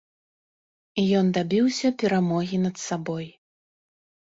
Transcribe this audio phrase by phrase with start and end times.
[1.21, 3.33] Ён дабіўся перамогі над сабой.